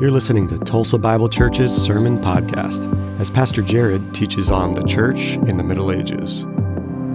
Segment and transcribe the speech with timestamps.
[0.00, 5.32] You're listening to Tulsa Bible Church's Sermon Podcast as Pastor Jared teaches on the church
[5.48, 6.46] in the Middle Ages.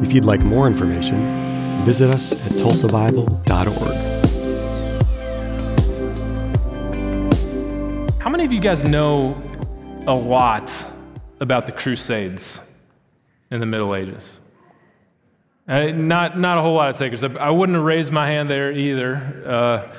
[0.02, 3.42] If you'd like more information, visit us at tulsabible.org.
[8.20, 9.42] How many of you guys know
[10.06, 10.70] a lot
[11.40, 12.60] about the Crusades
[13.50, 14.42] in the Middle Ages?
[15.70, 17.24] Uh, not, not a whole lot of takers.
[17.24, 19.16] I, wouldn't have raised my hand there either.
[19.48, 19.94] Uh,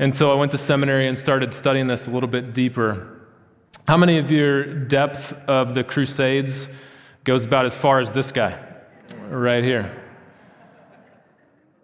[0.00, 3.20] until I went to seminary and started studying this a little bit deeper.
[3.86, 6.70] How many of your depth of the Crusades
[7.24, 8.58] goes about as far as this guy
[9.28, 9.94] right here?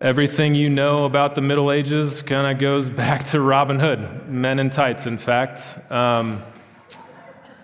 [0.00, 4.58] Everything you know about the Middle Ages kind of goes back to Robin Hood, men
[4.60, 5.78] in tights, in fact.
[5.92, 6.42] Um,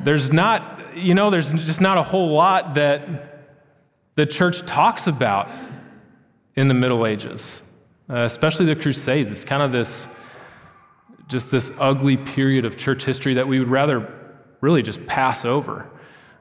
[0.01, 3.09] there's not, you know, there's just not a whole lot that
[4.17, 5.49] the church talks about
[6.57, 7.63] in the Middle Ages,
[8.11, 9.31] uh, especially the Crusades.
[9.31, 10.07] It's kind of this
[11.33, 14.13] just this ugly period of church history that we would rather
[14.61, 15.91] really just pass over.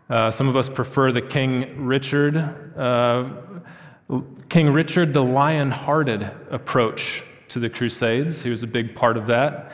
[0.09, 2.35] Uh, some of us prefer the King Richard,
[2.77, 3.29] uh,
[4.49, 8.41] King Richard the lion-hearted approach to the Crusades.
[8.41, 9.71] He was a big part of that.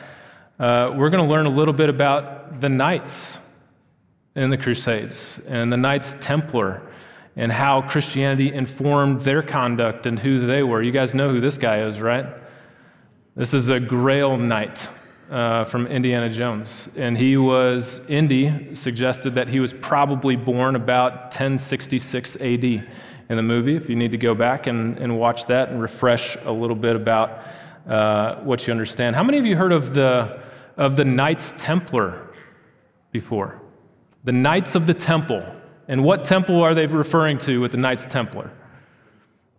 [0.60, 3.38] Uh, we're going to learn a little bit about the knights
[4.36, 6.82] in the Crusades and the Knights Templar
[7.34, 10.80] and how Christianity informed their conduct and who they were.
[10.80, 12.26] You guys know who this guy is, right?
[13.34, 14.88] This is a Grail Knight
[15.30, 16.88] uh, from Indiana Jones.
[16.96, 23.42] And he was, Indy suggested that he was probably born about 1066 AD in the
[23.42, 26.76] movie, if you need to go back and, and watch that and refresh a little
[26.76, 27.42] bit about
[27.86, 29.14] uh, what you understand.
[29.16, 30.40] How many of you heard of the,
[30.76, 32.30] of the Knights Templar
[33.12, 33.60] before?
[34.24, 35.42] The Knights of the Temple.
[35.88, 38.50] And what temple are they referring to with the Knights Templar?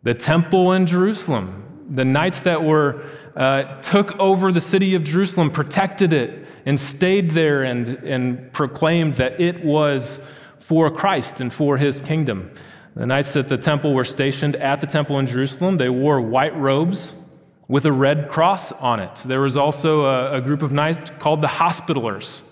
[0.04, 1.66] The temple in Jerusalem.
[1.90, 3.04] The knights that were
[3.40, 9.16] uh, took over the city of Jerusalem, protected it, and stayed there and, and proclaimed
[9.16, 10.20] that it was
[10.60, 12.52] for Christ and for his kingdom.
[12.96, 15.78] The knights at the temple were stationed at the temple in Jerusalem.
[15.78, 17.14] They wore white robes
[17.70, 19.16] with a red cross on it.
[19.26, 22.44] There was also a, a group of knights called the Hospitallers.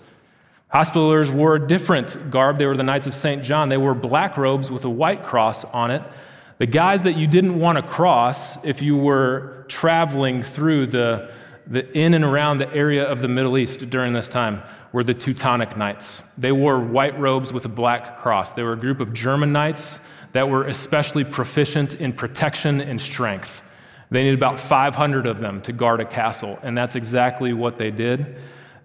[0.72, 2.56] Hospitallers wore a different garb.
[2.56, 3.42] They were the Knights of St.
[3.42, 3.68] John.
[3.68, 6.02] They wore black robes with a white cross on it.
[6.56, 11.30] The guys that you didn't want to cross if you were traveling through the,
[11.66, 14.62] the in and around the area of the Middle East during this time
[14.92, 16.22] were the Teutonic Knights.
[16.36, 18.52] They wore white robes with a black cross.
[18.52, 20.00] They were a group of German knights
[20.32, 23.62] that were especially proficient in protection and strength.
[24.10, 27.90] They needed about 500 of them to guard a castle, and that's exactly what they
[27.90, 28.36] did.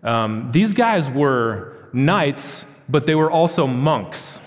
[0.03, 4.39] Um, these guys were knights, but they were also monks.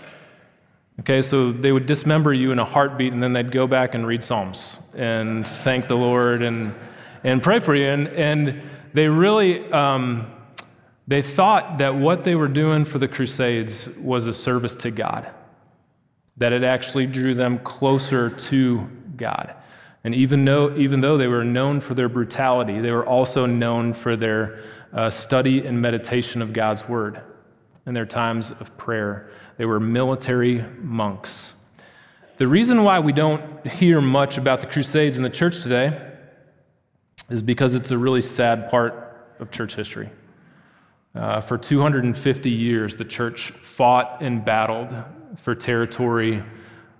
[1.01, 4.07] Okay, so they would dismember you in a heartbeat, and then they'd go back and
[4.07, 6.75] read Psalms and thank the Lord and,
[7.23, 7.87] and pray for you.
[7.87, 8.63] And, and
[8.95, 10.33] they really um,
[11.09, 15.31] they thought that what they were doing for the Crusades was a service to God,
[16.37, 19.55] that it actually drew them closer to God.
[20.03, 23.95] And even though, even though they were known for their brutality, they were also known
[23.95, 24.61] for their
[24.93, 27.21] uh, study and meditation of God's word
[27.87, 29.31] and their times of prayer.
[29.57, 31.55] They were military monks.
[32.37, 36.13] The reason why we don't hear much about the Crusades in the church today
[37.31, 40.11] is because it's a really sad part of church history.
[41.15, 44.95] Uh, for 250 years, the church fought and battled
[45.37, 46.43] for territory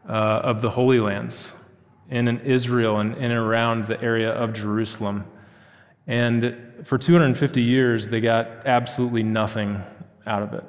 [0.09, 1.55] uh, of the Holy Lands
[2.09, 5.25] in Israel and in and around the area of Jerusalem.
[6.07, 9.83] And for 250 years, they got absolutely nothing
[10.27, 10.65] out of it.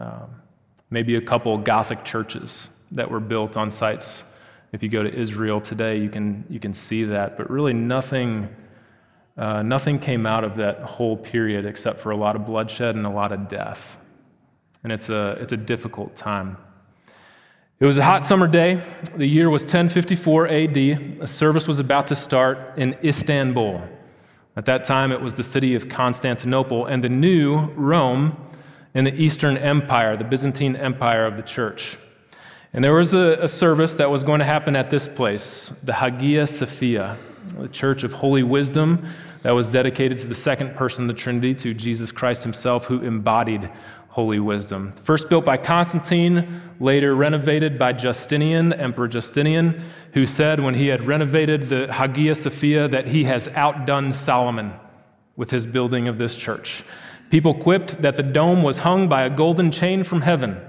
[0.00, 0.37] Um,
[0.90, 4.24] maybe a couple Gothic churches that were built on sites.
[4.72, 7.36] If you go to Israel today, you can, you can see that.
[7.36, 8.48] But really, nothing,
[9.36, 13.06] uh, nothing came out of that whole period except for a lot of bloodshed and
[13.06, 13.96] a lot of death.
[14.82, 16.56] And it's a, it's a difficult time.
[17.80, 18.80] It was a hot summer day.
[19.16, 20.76] The year was 1054 AD.
[20.76, 23.82] A service was about to start in Istanbul.
[24.56, 28.36] At that time, it was the city of Constantinople, and the new Rome
[28.98, 31.96] in the Eastern Empire, the Byzantine Empire of the church.
[32.72, 35.92] And there was a, a, service that was going to happen at this place, the
[35.92, 37.16] Hagia Sophia,
[37.60, 39.06] the Church of Holy Wisdom,
[39.42, 43.00] that was dedicated to the second person of the Trinity, to Jesus Christ himself, who
[43.02, 43.70] embodied
[44.08, 44.92] holy wisdom.
[45.04, 49.80] First built by Constantine, later renovated by Justinian, Emperor Justinian,
[50.12, 54.72] who said when he had renovated the Hagia Sophia that he has outdone Solomon
[55.36, 56.82] with his building of this church.
[57.30, 60.60] People quipped that the dome was hung by a golden chain from heaven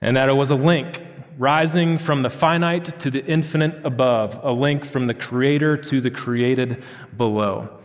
[0.00, 1.02] and that it was a link
[1.38, 6.10] rising from the finite to the infinite above, a link from the creator to the
[6.10, 6.84] created
[7.16, 7.78] below.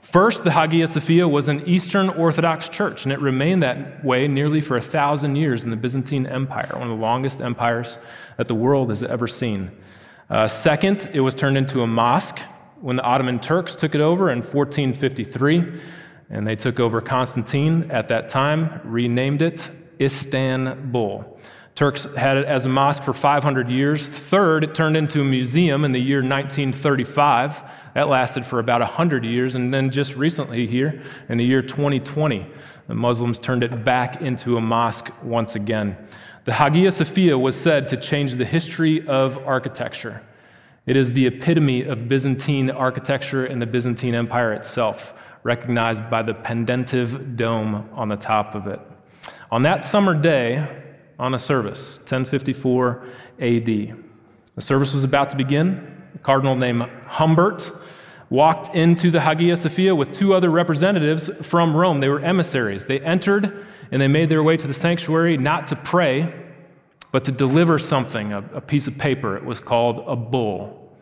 [0.00, 4.60] First, the Hagia Sophia was an Eastern Orthodox church, and it remained that way nearly
[4.60, 7.98] for a thousand years in the Byzantine Empire, one of the longest empires
[8.36, 9.70] that the world has ever seen.
[10.30, 12.38] Uh, second, it was turned into a mosque
[12.80, 15.80] when the Ottoman Turks took it over in 1453,
[16.30, 19.70] and they took over Constantine at that time, renamed it
[20.00, 21.38] Istanbul.
[21.74, 24.08] Turks had it as a mosque for 500 years.
[24.08, 27.62] Third, it turned into a museum in the year 1935.
[27.92, 29.56] That lasted for about 100 years.
[29.56, 32.46] And then just recently, here in the year 2020,
[32.88, 35.98] the Muslims turned it back into a mosque once again.
[36.44, 40.22] The Hagia Sophia was said to change the history of architecture.
[40.86, 45.12] It is the epitome of Byzantine architecture and the Byzantine Empire itself,
[45.46, 48.80] recognized by the pendentive dome on the top of it.
[49.52, 50.66] On that summer day,
[51.20, 53.04] on a service, 1054
[53.38, 53.94] AD, the
[54.58, 56.02] service was about to begin.
[56.16, 57.70] A cardinal named Humbert
[58.28, 62.00] walked into the Hagia Sophia with two other representatives from Rome.
[62.00, 62.84] They were emissaries.
[62.84, 66.34] They entered and they made their way to the sanctuary not to pray,
[67.12, 69.36] but to deliver something, a, a piece of paper.
[69.36, 70.92] It was called a bull,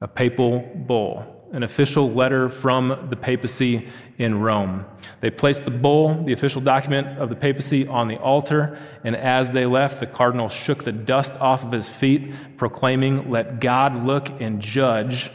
[0.00, 3.88] a papal bull an official letter from the papacy
[4.18, 4.84] in Rome.
[5.22, 9.50] They placed the bull, the official document of the papacy, on the altar, and as
[9.50, 14.38] they left, the cardinal shook the dust off of his feet, proclaiming, Let God look
[14.38, 15.30] and judge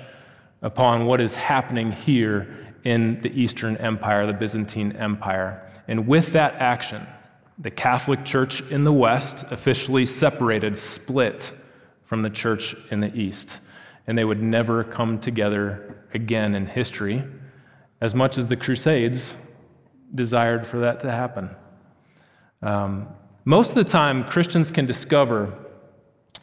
[0.62, 5.68] upon what is happening here in the Eastern Empire, the Byzantine Empire.
[5.88, 7.06] And with that action,
[7.58, 11.52] the Catholic Church in the West officially separated, split
[12.06, 13.60] from the church in the East.
[14.06, 17.24] And they would never come together again in history,
[18.00, 19.36] as much as the Crusades
[20.14, 21.50] desired for that to happen.
[22.62, 23.08] Um,
[23.46, 25.58] most of the time, Christians can discover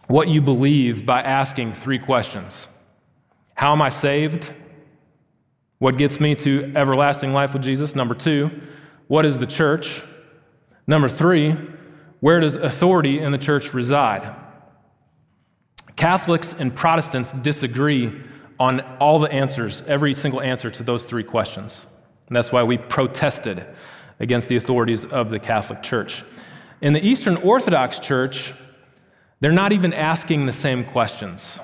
[0.08, 2.68] what you believe by asking three questions
[3.54, 4.52] how am I saved?
[5.78, 7.96] What gets me to everlasting life with Jesus?
[7.96, 8.52] Number two,
[9.08, 10.00] what is the church?
[10.86, 11.56] Number three,
[12.20, 14.32] where does authority in the church reside?
[15.96, 18.12] Catholics and Protestants disagree
[18.60, 21.86] on all the answers, every single answer to those three questions.
[22.26, 23.64] And that's why we protested
[24.20, 26.24] against the authorities of the Catholic Church.
[26.80, 28.52] In the Eastern Orthodox Church,
[29.40, 31.60] they're not even asking the same questions.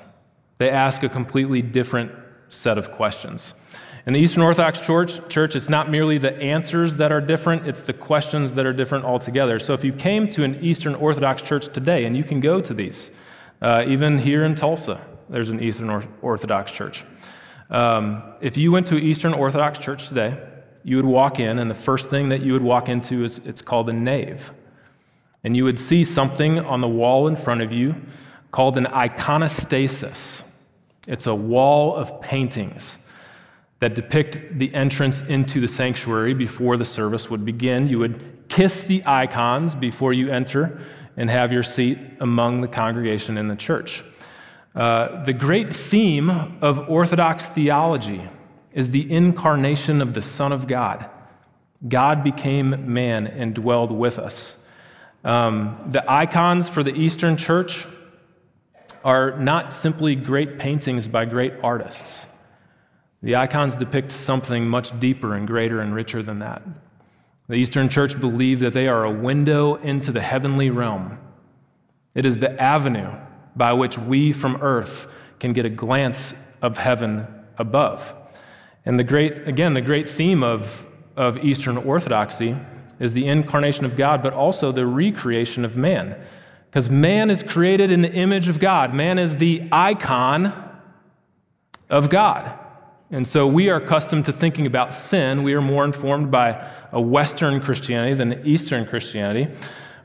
[0.57, 2.11] They ask a completely different
[2.49, 3.53] set of questions.
[4.05, 7.81] In the Eastern Orthodox Church, church, it's not merely the answers that are different, it's
[7.81, 9.57] the questions that are different altogether.
[9.59, 12.73] So if you came to an Eastern Orthodox church today, and you can go to
[12.73, 13.09] these,
[13.61, 15.89] uh, even here in Tulsa, there's an Eastern
[16.21, 17.05] Orthodox church.
[17.69, 20.37] Um, if you went to an Eastern Orthodox church today,
[20.83, 23.61] you would walk in, and the first thing that you would walk into is it's
[23.61, 24.51] called a nave.
[25.43, 27.95] And you would see something on the wall in front of you
[28.51, 30.43] called an iconostasis.
[31.07, 32.99] It's a wall of paintings
[33.79, 37.87] that depict the entrance into the sanctuary before the service would begin.
[37.87, 40.79] You would kiss the icons before you enter
[41.17, 44.03] and have your seat among the congregation in the church.
[44.75, 46.29] Uh, the great theme
[46.61, 48.21] of Orthodox theology
[48.73, 51.09] is the incarnation of the Son of God.
[51.87, 54.57] God became man and dwelled with us.
[55.23, 57.87] Um, the icons for the Eastern Church
[59.03, 62.25] are not simply great paintings by great artists.
[63.23, 66.61] The icons depict something much deeper and greater and richer than that.
[67.47, 71.17] The Eastern Church believe that they are a window into the heavenly realm.
[72.13, 73.11] It is the avenue
[73.55, 75.07] by which we from earth
[75.39, 78.13] can get a glance of heaven above.
[78.85, 80.85] And the great, again, the great theme of,
[81.15, 82.55] of Eastern Orthodoxy
[82.99, 86.15] is the incarnation of God, but also the recreation of man.
[86.69, 90.53] Because man is created in the image of God, man is the icon
[91.89, 92.59] of God.
[93.11, 95.43] And so we are accustomed to thinking about sin.
[95.43, 99.55] We are more informed by a Western Christianity than Eastern Christianity.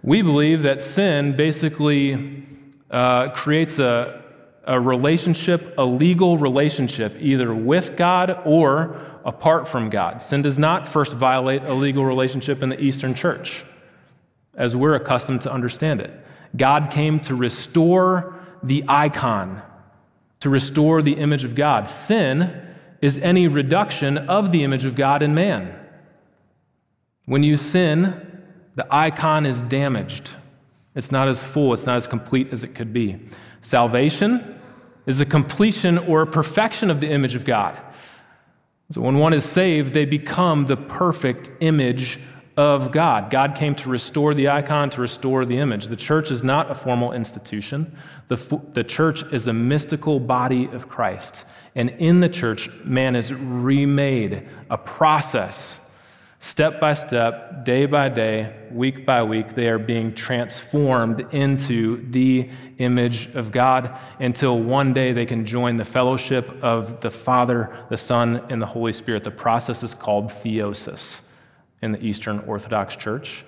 [0.03, 2.45] We believe that sin basically
[2.91, 4.23] uh, creates a,
[4.65, 10.21] a relationship, a legal relationship, either with God or apart from God.
[10.23, 13.65] Sin does not first violate a legal relationship in the Eastern Church,
[14.55, 16.11] as we're accustomed to understand it.
[16.57, 19.63] God came to restore the icon,
[20.41, 21.89] to restore the image of God.
[21.89, 22.67] Sin
[23.01, 25.79] is any reduction of the image of God in man.
[27.27, 28.43] When you sin,
[28.75, 30.35] the icon is damaged.
[30.95, 33.21] It's not as full, it's not as complete as it could be.
[33.61, 34.61] Salvation
[35.07, 37.79] is a completion or perfection of the image of God.
[38.91, 42.19] So when one is saved, they become the perfect image
[42.57, 43.31] of God.
[43.31, 45.87] God came to restore the icon, to restore the image.
[45.87, 47.97] The church is not a formal institution,
[48.29, 51.45] the, the church is a mystical body of Christ.
[51.75, 55.81] And in the church, man is remade, a process.
[56.43, 62.49] Step by step, day by day, week by week, they are being transformed into the
[62.79, 67.97] image of God until one day they can join the fellowship of the Father, the
[67.99, 69.23] Son, and the Holy Spirit.
[69.23, 71.21] The process is called theosis
[71.83, 73.45] in the Eastern Orthodox Church.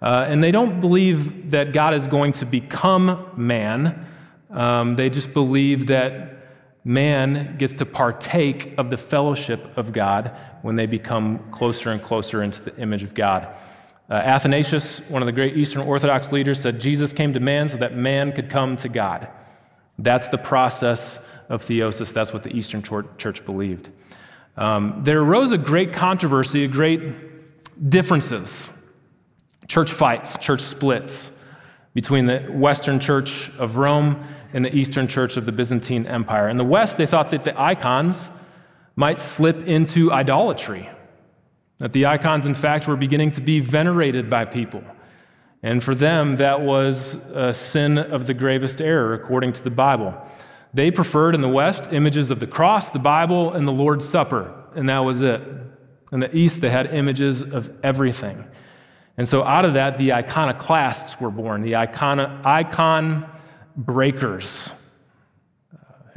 [0.00, 4.06] Uh, and they don't believe that God is going to become man.
[4.50, 6.38] Um, they just believe that
[6.84, 12.42] man gets to partake of the fellowship of God when they become closer and closer
[12.42, 13.54] into the image of God.
[14.10, 17.76] Uh, Athanasius, one of the great Eastern Orthodox leaders, said Jesus came to man so
[17.76, 19.28] that man could come to God.
[19.98, 22.12] That's the process of theosis.
[22.12, 23.90] That's what the Eastern Church believed.
[24.56, 27.00] Um, there arose a great controversy, a great
[27.90, 28.70] differences,
[29.68, 31.30] church fights, church splits
[31.94, 36.48] between the Western Church of Rome and the Eastern Church of the Byzantine Empire.
[36.48, 38.30] In the West, they thought that the icons
[38.98, 40.88] might slip into idolatry,
[41.78, 44.82] that the icons, in fact, were beginning to be venerated by people.
[45.62, 50.20] And for them, that was a sin of the gravest error, according to the Bible.
[50.74, 54.52] They preferred in the West images of the cross, the Bible, and the Lord's Supper,
[54.74, 55.42] and that was it.
[56.10, 58.44] In the East, they had images of everything.
[59.16, 63.30] And so out of that, the iconoclasts were born, the icon, icon
[63.76, 64.72] breakers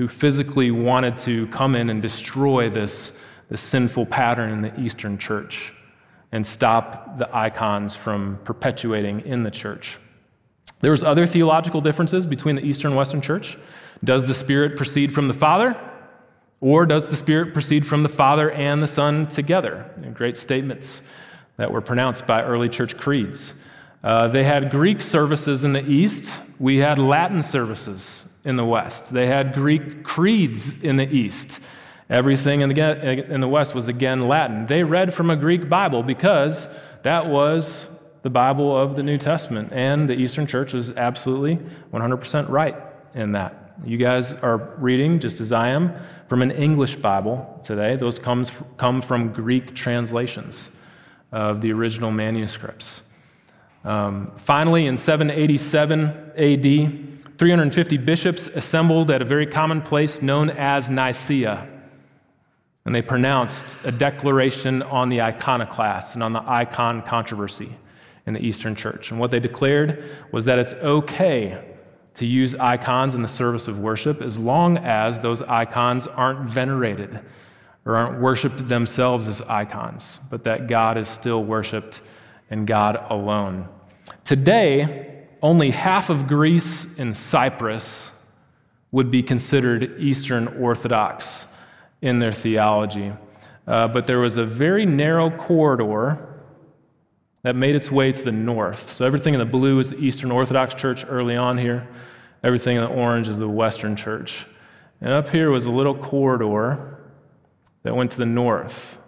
[0.02, 3.14] who physically wanted to come in and destroy this,
[3.50, 5.76] this sinful pattern in the Eastern church
[6.32, 10.00] and stop the icons from perpetuating in the church.
[10.80, 13.60] There was other theological differences between the Eastern and Western church.
[14.04, 15.80] Does the Spirit proceed from the Father?
[16.62, 19.88] Or does the Spirit proceed from the Father and the Son together?
[20.16, 21.04] Great statements
[21.58, 23.54] that were pronounced by early church creeds.
[24.04, 26.42] Uh, they had Greek services in the East.
[26.58, 29.14] We had Latin services in the West.
[29.14, 31.60] They had Greek creeds in the East.
[32.10, 32.70] Everything in
[33.40, 34.66] the, West was again Latin.
[34.66, 36.68] They read from a Greek Bible because
[37.04, 37.88] that was
[38.24, 39.70] the Bible of the New Testament.
[39.72, 41.58] And the Eastern Church was absolutely
[41.94, 42.76] 100% right
[43.16, 43.76] in that.
[43.86, 45.96] You guys are reading, just as I am,
[46.28, 47.96] from an English Bible today.
[47.96, 50.70] Those comes, come from Greek translations
[51.32, 53.02] of the original manuscripts.
[53.84, 60.92] Um, finally, in 787 AD, 350 bishops assembled at a very common place known as
[60.92, 61.68] Nicaea.
[62.86, 67.76] And they pronounced a declaration on the iconoclasts and on the icon controversy
[68.28, 69.10] in the Eastern Church.
[69.10, 71.60] And what they declared was that it's okay
[72.14, 77.22] to use icons in the service of worship as long as those icons aren't venerated
[77.86, 82.02] or aren't worshiped themselves as icons, but that God is still worshiped
[82.52, 83.68] and God alone.
[84.26, 85.11] Today,
[85.42, 88.12] only half of Greece and Cyprus
[88.92, 91.46] would be considered Eastern Orthodox
[92.02, 93.14] in their theology.
[93.68, 96.28] Uh, but there was a very narrow corridor
[97.44, 98.92] that made its way to the north.
[98.92, 101.88] So everything in the blue is the Eastern Orthodox Church early on here,
[102.44, 104.46] everything in the orange is the Western Church.
[105.00, 107.00] And up here was a little corridor
[107.84, 109.00] that went to the north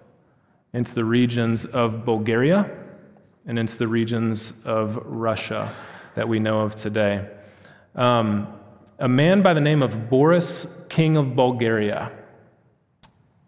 [0.72, 2.72] into the regions of Bulgaria
[3.46, 5.76] and into the regions of Russia
[6.16, 7.28] that we know of today.
[7.96, 8.48] Um,
[9.00, 12.12] a man by the name of Boris, king of Bulgaria,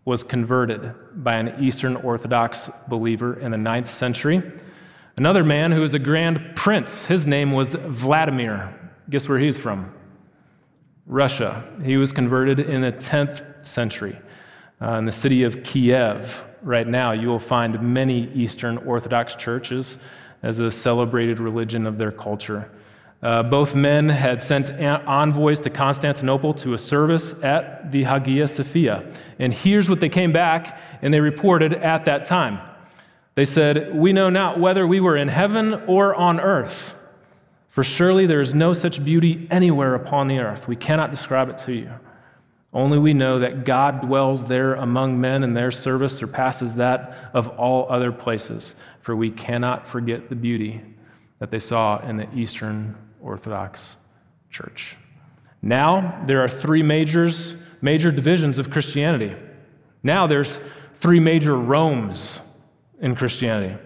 [0.04, 0.94] was converted
[1.24, 4.44] by an Eastern Orthodox believer in the ninth century.
[5.18, 8.74] Another man who was a grand prince, his name was Vladimir.
[9.10, 9.94] Guess where he's from?
[11.08, 11.64] Russia.
[11.84, 14.20] He was converted in the 10th century
[14.82, 19.98] uh, in the city of Kiev right now, you will find many Eastern Orthodox churches
[20.46, 22.70] as a celebrated religion of their culture.
[23.24, 29.12] Uh, both men had sent envoys to Constantinople to a service at the Hagia Sophia.
[29.40, 32.60] And here's what they came back and they reported at that time.
[33.34, 37.00] They said, We know not whether we were in heaven or on earth,
[37.70, 40.68] for surely there is no such beauty anywhere upon the earth.
[40.68, 41.90] We cannot describe it to you.
[42.76, 47.48] Only we know that God dwells there among men, and their service surpasses that of
[47.58, 50.82] all other places, for we cannot forget the beauty
[51.40, 53.96] that they saw in the Eastern Orthodox
[54.50, 54.98] Church.
[55.62, 59.34] Now, there are three majors, major divisions of Christianity.
[60.04, 60.60] Now, there's
[60.96, 62.42] three major Romes
[63.00, 63.82] in Christianity.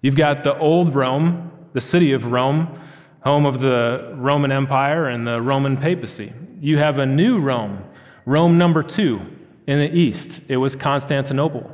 [0.00, 2.74] You've got the old Rome, the city of Rome,
[3.20, 6.32] home of the Roman Empire and the Roman papacy.
[6.58, 7.84] You have a new Rome
[8.30, 9.20] Rome number two
[9.66, 11.68] in the east, it was Constantinople,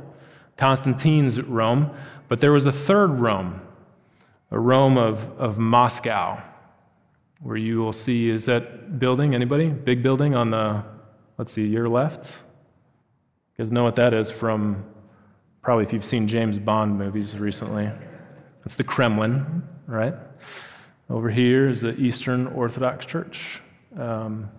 [0.57, 1.91] Constantine's Rome,
[2.29, 3.61] but there was a third Rome,
[4.49, 6.41] a Rome of, of Moscow,
[7.41, 9.69] where you will see is that building, anybody?
[9.69, 10.83] Big building on the,
[11.37, 12.31] let's see, your left?
[13.55, 14.83] You guys know what that is from
[15.61, 17.87] probably if you've seen James Bond movies recently.
[18.65, 20.15] It's the Kremlin, right?
[21.07, 23.61] Over here is the Eastern Orthodox Church,
[23.95, 24.49] um,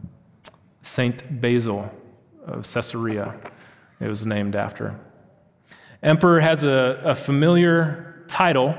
[0.88, 1.90] Saint Basil
[2.46, 3.34] of Caesarea.
[4.00, 4.98] It was named after.
[6.02, 8.74] Emperor has a, a familiar title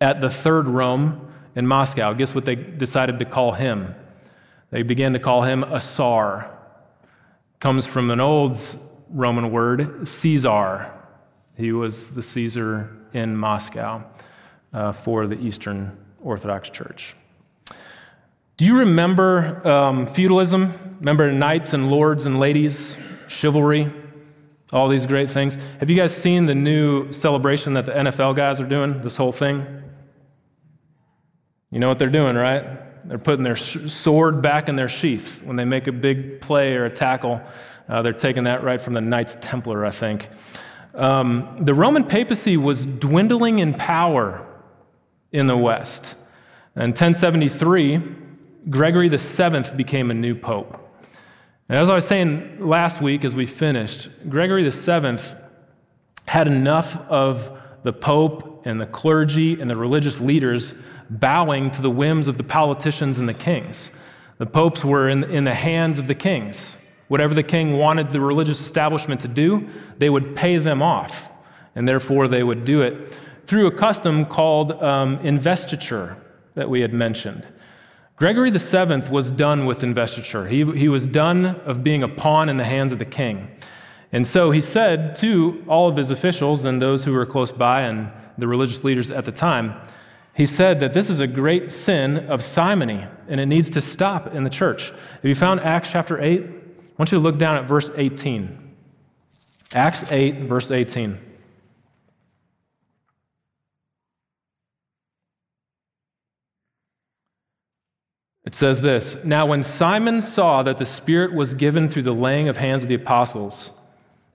[0.00, 2.12] at the Third Rome in Moscow.
[2.14, 3.94] Guess what they decided to call him?
[4.70, 6.50] They began to call him a Tsar.
[7.60, 8.58] Comes from an old
[9.10, 10.92] Roman word, Caesar.
[11.56, 14.04] He was the Caesar in Moscow
[14.72, 17.16] uh, for the Eastern Orthodox Church.
[18.56, 20.72] Do you remember um, feudalism?
[21.00, 22.96] Remember knights and lords and ladies,
[23.28, 23.92] chivalry?
[24.72, 25.56] all these great things.
[25.78, 29.32] Have you guys seen the new celebration that the NFL guys are doing, this whole
[29.32, 29.64] thing?
[31.70, 33.08] You know what they're doing, right?
[33.08, 36.86] They're putting their sword back in their sheath when they make a big play or
[36.86, 37.40] a tackle.
[37.88, 40.28] Uh, they're taking that right from the Knights Templar, I think.
[40.94, 44.44] Um, the Roman papacy was dwindling in power
[45.30, 46.16] in the West.
[46.74, 48.00] In 1073,
[48.68, 50.82] Gregory VII became a new pope.
[51.68, 55.18] And as I was saying last week as we finished, Gregory VII
[56.26, 57.50] had enough of
[57.82, 60.74] the Pope and the clergy and the religious leaders
[61.08, 63.92] bowing to the whims of the politicians and the kings.
[64.38, 66.76] The popes were in, in the hands of the kings.
[67.08, 69.68] Whatever the king wanted the religious establishment to do,
[69.98, 71.30] they would pay them off,
[71.76, 76.16] and therefore they would do it through a custom called um, investiture
[76.54, 77.46] that we had mentioned.
[78.16, 80.48] Gregory VII was done with investiture.
[80.48, 83.50] He, he was done of being a pawn in the hands of the king.
[84.10, 87.82] And so he said to all of his officials and those who were close by
[87.82, 89.74] and the religious leaders at the time,
[90.34, 94.34] he said that this is a great sin of simony and it needs to stop
[94.34, 94.90] in the church.
[94.90, 96.40] Have you found Acts chapter 8?
[96.40, 96.48] I
[96.98, 98.76] want you to look down at verse 18.
[99.74, 101.18] Acts 8, verse 18.
[108.46, 112.48] It says this Now, when Simon saw that the Spirit was given through the laying
[112.48, 113.72] of hands of the apostles,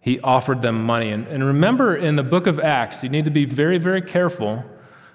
[0.02, 1.12] he offered them money.
[1.12, 4.64] And, and remember, in the book of Acts, you need to be very, very careful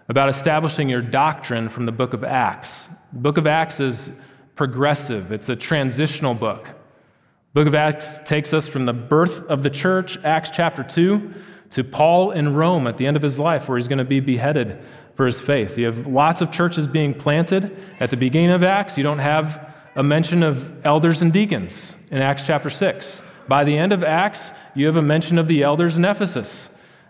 [0.08, 2.88] about establishing your doctrine from the book of Acts.
[3.12, 4.12] The book of Acts is
[4.54, 6.64] progressive, it's a transitional book.
[6.64, 11.34] The book of Acts takes us from the birth of the church, Acts chapter 2,
[11.70, 14.20] to Paul in Rome at the end of his life, where he's going to be
[14.20, 14.78] beheaded
[15.16, 15.76] for his faith.
[15.76, 17.76] You have lots of churches being planted.
[17.98, 22.18] At the beginning of Acts, you don't have a mention of elders and deacons in
[22.18, 23.22] Acts chapter 6.
[23.48, 26.68] By the end of Acts, you have a mention of the elders in Ephesus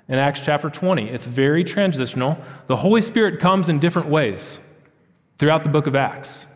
[0.08, 1.08] in Acts chapter 20.
[1.08, 2.38] It's very transitional.
[2.68, 4.60] The Holy Spirit comes in different ways
[5.38, 6.46] throughout the book of Acts.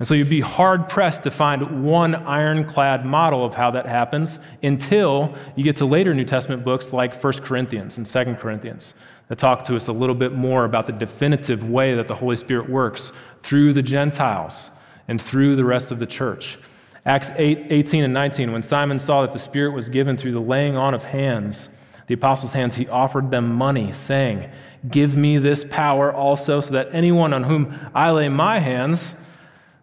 [0.00, 4.40] And so you'd be hard pressed to find one ironclad model of how that happens
[4.60, 8.94] until you get to later New Testament books like 1 Corinthians and 2 Corinthians
[9.28, 12.36] that talk to us a little bit more about the definitive way that the Holy
[12.36, 14.70] Spirit works through the Gentiles
[15.08, 16.58] and through the rest of the church.
[17.04, 20.40] Acts 8, 18 and 19, when Simon saw that the Spirit was given through the
[20.40, 21.68] laying on of hands,
[22.06, 24.50] the apostles' hands, he offered them money, saying,
[24.88, 29.14] Give me this power also, so that anyone on whom I lay my hands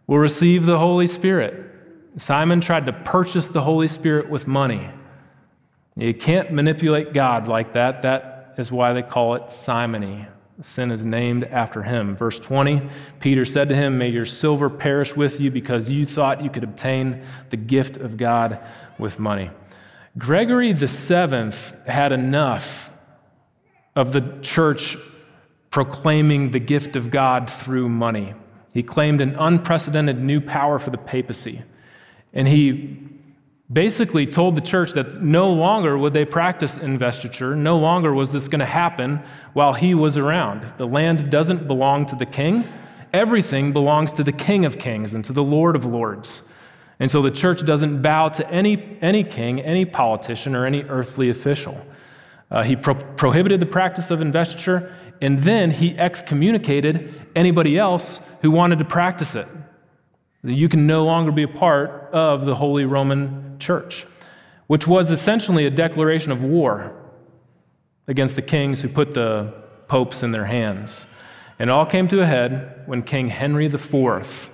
[0.08, 1.66] will receive the Holy Spirit.
[2.18, 4.90] Simon tried to purchase the Holy Spirit with money.
[5.96, 8.02] You can't manipulate God like that.
[8.02, 8.29] That
[8.60, 10.28] is why they call it simony.
[10.62, 12.16] Sin is named after him.
[12.16, 16.44] Verse 20 Peter said to him, May your silver perish with you because you thought
[16.44, 18.60] you could obtain the gift of God
[18.98, 19.50] with money.
[20.18, 22.90] Gregory the Seventh had enough
[23.96, 24.98] of the church
[25.72, 28.34] proclaiming the gift of God through money.
[28.74, 31.64] He claimed an unprecedented new power for the papacy.
[32.34, 32.98] And he
[33.72, 38.48] basically told the church that no longer would they practice investiture, no longer was this
[38.48, 39.22] going to happen
[39.54, 40.66] while he was around.
[40.78, 42.68] The land doesn't belong to the king,
[43.14, 46.44] everything belongs to the King of Kings and to the Lord of Lords.
[47.00, 51.30] And so the church doesn't bow to any, any king, any politician, or any earthly
[51.30, 51.80] official.
[52.52, 58.52] Uh, he pro- prohibited the practice of investiture, and then he excommunicated anybody else who
[58.52, 59.48] wanted to practice it.
[60.44, 64.06] You can no longer be a part of the Holy Roman Church,
[64.68, 66.96] which was essentially a declaration of war
[68.08, 69.54] against the kings who put the
[69.88, 71.06] popes in their hands.
[71.60, 74.50] And it all came to a head when King Henry IV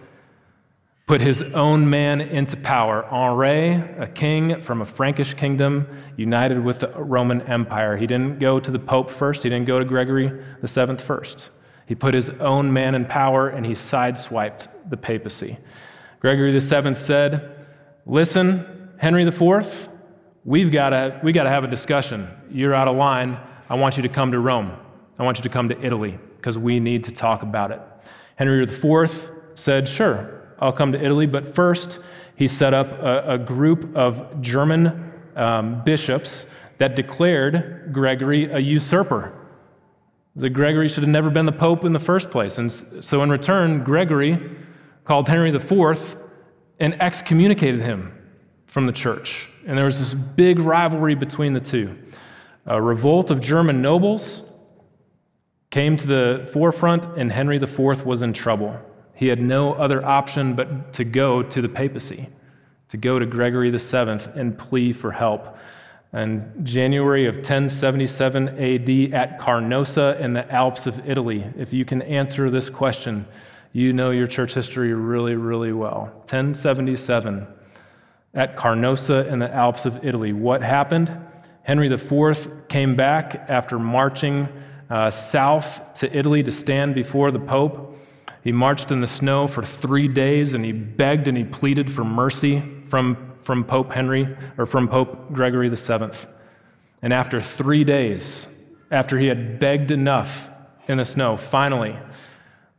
[1.06, 3.06] put his own man into power.
[3.06, 5.88] Henri, a king from a Frankish kingdom,
[6.18, 7.96] united with the Roman Empire.
[7.96, 10.32] He didn't go to the Pope first, he didn't go to Gregory
[10.63, 11.52] VII first.
[11.86, 15.58] He put his own man in power and he sideswiped the papacy.
[16.20, 17.56] Gregory VII said,
[18.08, 19.90] Listen, Henry IV,
[20.44, 22.30] we've got to we got to have a discussion.
[22.50, 23.38] You're out of line.
[23.70, 24.72] I want you to come to Rome.
[25.18, 27.82] I want you to come to Italy because we need to talk about it.
[28.36, 32.00] Henry IV said, Sure, I'll come to Italy, but first
[32.36, 36.46] he set up a, a group of German um, bishops
[36.78, 39.34] that declared Gregory a usurper.
[40.36, 42.58] That Gregory should have never been the pope in the first place.
[42.58, 44.58] And so, in return, Gregory
[45.06, 46.18] called Henry IV
[46.80, 48.14] and excommunicated him
[48.76, 49.48] from the church.
[49.66, 51.98] And there was this big rivalry between the two.
[52.66, 54.42] A revolt of German nobles
[55.70, 58.78] came to the forefront, and Henry IV was in trouble.
[59.14, 62.28] He had no other option but to go to the papacy,
[62.90, 65.58] to go to Gregory VII and plea for help.
[66.12, 72.02] And January of 1077 AD at Canossa in the Alps of Italy, if you can
[72.02, 73.26] answer this question,
[73.72, 76.12] you know your church history really, really well.
[76.28, 77.48] 1077
[78.36, 80.34] at Canossa in the Alps of Italy.
[80.34, 81.10] What happened?
[81.63, 84.48] Henry IV came back after marching
[84.89, 87.98] uh, south to Italy to stand before the Pope.
[88.43, 92.04] He marched in the snow for three days and he begged and he pleaded for
[92.04, 96.28] mercy from, from Pope Henry or from Pope Gregory VII.
[97.02, 98.48] And after three days,
[98.91, 100.50] after he had begged enough
[100.88, 101.98] in the snow, finally,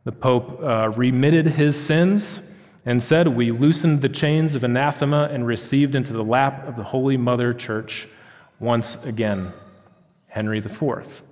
[0.05, 2.39] the Pope uh, remitted his sins
[2.87, 6.83] and said, We loosened the chains of anathema and received into the lap of the
[6.83, 8.07] Holy Mother Church
[8.59, 9.51] once again.
[10.27, 11.23] Henry IV.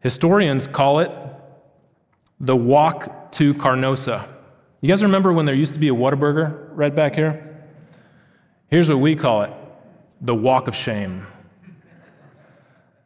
[0.00, 1.10] Historians call it
[2.40, 4.28] the walk to Canossa.
[4.82, 7.64] You guys remember when there used to be a Whataburger right back here?
[8.68, 9.52] Here's what we call it
[10.20, 11.26] the walk of shame.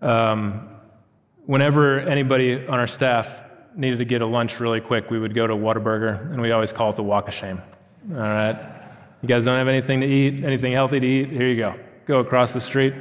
[0.00, 0.68] Um,
[1.46, 3.44] whenever anybody on our staff
[3.76, 6.72] needed to get a lunch really quick, we would go to Whataburger, and we always
[6.72, 7.62] call it the walk of shame.
[8.10, 8.56] All right?
[9.22, 11.28] You guys don't have anything to eat, anything healthy to eat?
[11.30, 11.78] Here you go.
[12.06, 12.94] Go across the street.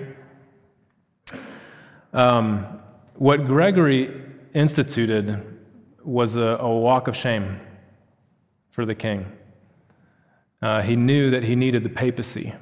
[2.13, 2.79] Um,
[3.15, 4.21] what Gregory
[4.53, 5.59] instituted
[6.03, 7.59] was a, a walk of shame
[8.69, 9.31] for the king.
[10.61, 12.53] Uh, he knew that he needed the papacy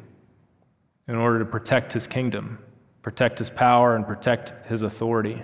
[1.09, 2.59] in order to protect his kingdom,
[3.01, 5.43] protect his power, and protect his authority.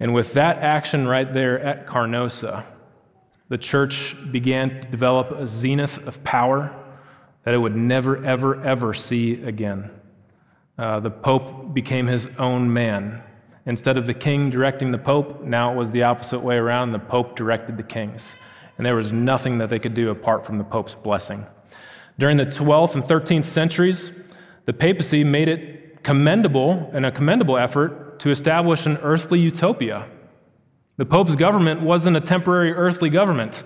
[0.00, 2.64] And with that action right there at Canossa,
[3.54, 6.74] the church began to develop a zenith of power
[7.44, 9.92] that it would never, ever, ever see again.
[10.76, 13.22] Uh, the Pope became his own man.
[13.64, 16.90] Instead of the king directing the Pope, now it was the opposite way around.
[16.90, 18.34] The Pope directed the kings.
[18.76, 21.46] And there was nothing that they could do apart from the Pope's blessing.
[22.18, 24.20] During the 12th and 13th centuries,
[24.64, 30.08] the papacy made it commendable and a commendable effort to establish an earthly utopia.
[30.96, 33.62] The Pope's government wasn't a temporary earthly government,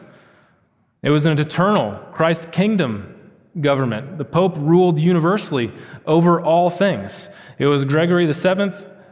[1.02, 4.18] it was an eternal Christ's kingdom government.
[4.18, 5.72] The Pope ruled universally
[6.06, 7.28] over all things.
[7.58, 8.70] It was Gregory VII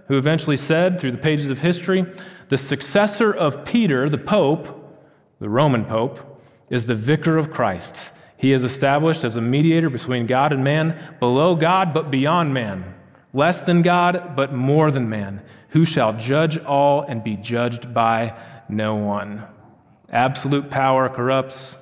[0.09, 2.07] who eventually said, through the pages of history,
[2.49, 5.01] the successor of Peter, the Pope,
[5.41, 8.13] the Roman Pope, is the vicar of Christ.
[8.37, 12.95] He is established as a mediator between God and man, below God but beyond man,
[13.33, 15.43] less than God but more than man,
[15.77, 18.35] who shall judge all and be judged by
[18.67, 19.47] no one.
[20.09, 21.77] Absolute power corrupts.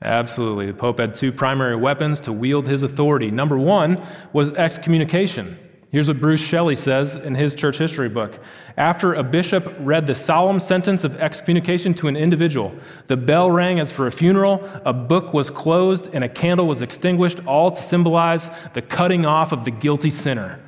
[0.00, 0.68] Absolutely.
[0.68, 3.30] The Pope had two primary weapons to wield his authority.
[3.30, 5.58] Number one was excommunication.
[5.90, 8.38] Here's what Bruce Shelley says in his church history book.
[8.78, 12.74] After a bishop read the solemn sentence of excommunication to an individual,
[13.06, 16.80] the bell rang as for a funeral, a book was closed, and a candle was
[16.80, 20.58] extinguished, all to symbolize the cutting off of the guilty sinner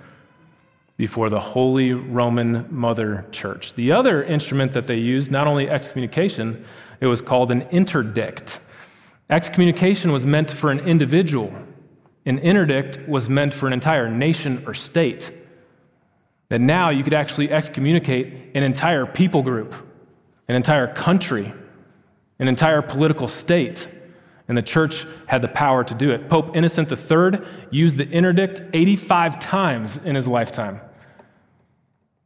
[0.96, 3.74] before the Holy Roman Mother Church.
[3.74, 6.64] The other instrument that they used, not only excommunication,
[7.00, 8.60] it was called an interdict.
[9.28, 11.52] Excommunication was meant for an individual
[12.26, 15.30] an interdict was meant for an entire nation or state.
[16.48, 19.74] That now you could actually excommunicate an entire people group,
[20.48, 21.52] an entire country,
[22.38, 23.88] an entire political state.
[24.46, 26.28] And the church had the power to do it.
[26.28, 30.80] Pope Innocent III used the interdict 85 times in his lifetime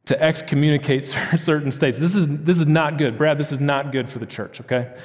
[0.07, 1.07] to excommunicate
[1.39, 1.99] certain states.
[1.99, 3.17] This is, this is not good.
[3.17, 4.97] Brad, this is not good for the church, okay?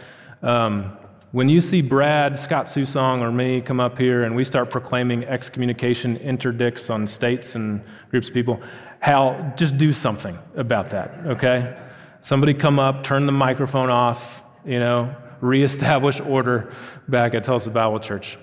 [0.41, 0.97] Um,
[1.33, 5.23] when you see Brad, Scott Susong, or me come up here and we start proclaiming
[5.25, 8.61] excommunication interdicts on states and groups of people,
[8.99, 11.75] Hal, just do something about that, okay?
[12.21, 16.71] Somebody come up, turn the microphone off, you know, reestablish order
[17.07, 18.37] back at Tulsa Bible Church.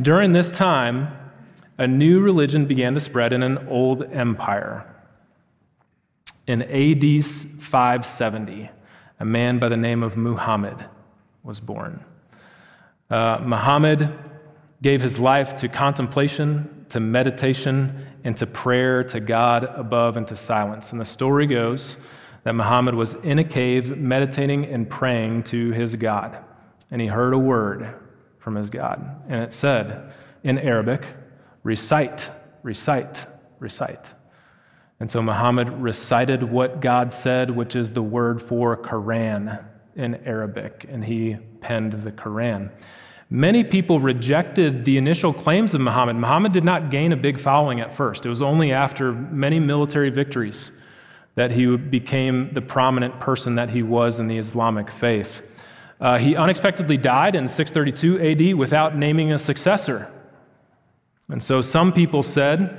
[0.00, 1.08] During this time,
[1.78, 4.86] a new religion began to spread in an old empire.
[6.46, 8.70] In AD 570,
[9.18, 10.84] a man by the name of Muhammad
[11.42, 12.04] was born.
[13.10, 14.16] Uh, Muhammad
[14.80, 20.36] gave his life to contemplation, to meditation, and to prayer to God above and to
[20.36, 20.92] silence.
[20.92, 21.98] And the story goes
[22.44, 26.38] that Muhammad was in a cave meditating and praying to his God.
[26.90, 27.94] And he heard a word
[28.38, 29.22] from his God.
[29.28, 31.06] And it said in Arabic,
[31.62, 32.30] recite,
[32.62, 33.26] recite,
[33.58, 34.10] recite.
[35.00, 39.64] And so Muhammad recited what God said, which is the word for Quran
[39.96, 42.70] in Arabic, and he penned the Quran.
[43.30, 46.16] Many people rejected the initial claims of Muhammad.
[46.16, 48.26] Muhammad did not gain a big following at first.
[48.26, 50.70] It was only after many military victories
[51.34, 55.42] that he became the prominent person that he was in the Islamic faith.
[56.00, 60.10] Uh, he unexpectedly died in 632 AD without naming a successor.
[61.28, 62.78] And so some people said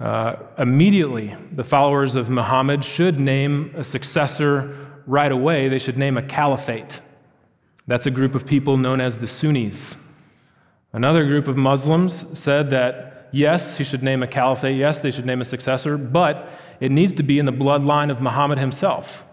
[0.00, 5.68] uh, immediately the followers of Muhammad should name a successor right away.
[5.68, 7.00] They should name a caliphate.
[7.86, 9.96] That's a group of people known as the Sunnis.
[10.92, 15.26] Another group of Muslims said that yes, he should name a caliphate, yes, they should
[15.26, 16.48] name a successor, but
[16.80, 19.24] it needs to be in the bloodline of Muhammad himself.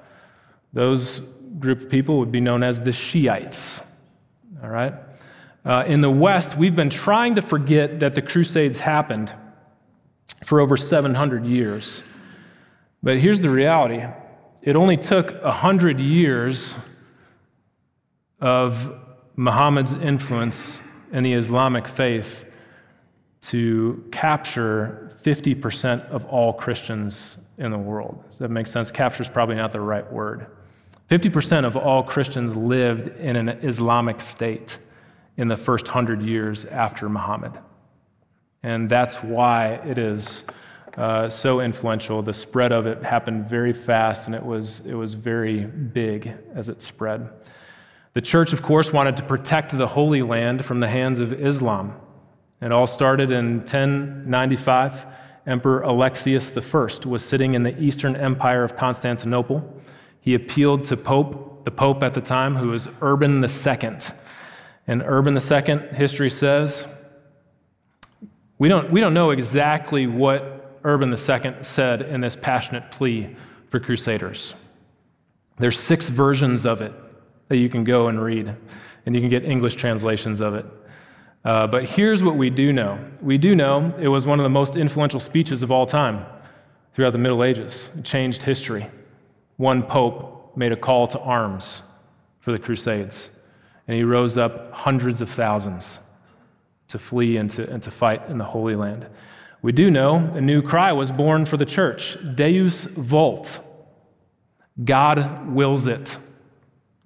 [0.73, 1.21] Those
[1.59, 3.81] group of people would be known as the Shiites.
[4.63, 4.93] All right?
[5.63, 9.31] Uh, in the West, we've been trying to forget that the Crusades happened
[10.43, 12.01] for over 700 years.
[13.03, 14.03] But here's the reality
[14.63, 16.77] it only took 100 years
[18.39, 18.95] of
[19.35, 22.45] Muhammad's influence in the Islamic faith
[23.41, 28.23] to capture 50% of all Christians in the world.
[28.29, 28.91] Does that make sense?
[28.91, 30.47] Capture is probably not the right word.
[31.09, 34.77] 50% of all Christians lived in an Islamic state
[35.37, 37.53] in the first hundred years after Muhammad.
[38.63, 40.43] And that's why it is
[40.97, 42.21] uh, so influential.
[42.21, 46.69] The spread of it happened very fast, and it was, it was very big as
[46.69, 47.29] it spread.
[48.13, 51.95] The church, of course, wanted to protect the Holy Land from the hands of Islam.
[52.61, 55.05] It all started in 1095.
[55.47, 59.81] Emperor Alexius I was sitting in the Eastern Empire of Constantinople.
[60.19, 63.97] He appealed to Pope, the Pope at the time, who was Urban II.
[64.87, 66.85] And Urban II, history says,
[68.59, 73.35] we don't, we don't know exactly what Urban II said in this passionate plea
[73.67, 74.53] for crusaders.
[75.57, 76.93] There's six versions of it
[77.47, 78.55] that you can go and read,
[79.05, 80.65] and you can get English translations of it.
[81.43, 84.49] Uh, but here's what we do know we do know it was one of the
[84.49, 86.25] most influential speeches of all time
[86.93, 87.89] throughout the Middle Ages.
[87.97, 88.87] It changed history.
[89.57, 91.81] One pope made a call to arms
[92.39, 93.29] for the Crusades,
[93.87, 95.99] and he rose up hundreds of thousands
[96.89, 99.07] to flee and to, and to fight in the Holy Land.
[99.61, 103.59] We do know a new cry was born for the church Deus Vult.
[104.83, 106.17] God wills it.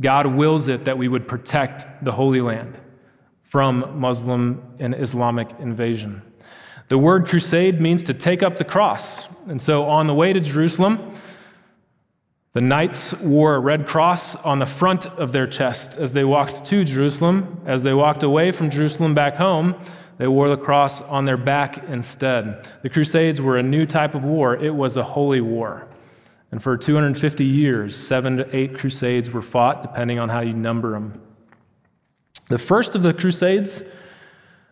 [0.02, 2.78] God wills it that we would protect the Holy Land
[3.56, 6.22] from Muslim and Islamic invasion.
[6.90, 9.30] The word crusade means to take up the cross.
[9.48, 11.10] And so on the way to Jerusalem,
[12.52, 16.66] the knights wore a red cross on the front of their chest as they walked
[16.66, 17.62] to Jerusalem.
[17.66, 19.80] As they walked away from Jerusalem back home,
[20.18, 22.68] they wore the cross on their back instead.
[22.82, 25.88] The Crusades were a new type of war, it was a holy war.
[26.52, 30.92] And for 250 years, seven to eight crusades were fought, depending on how you number
[30.92, 31.22] them.
[32.48, 33.82] The first of the crusades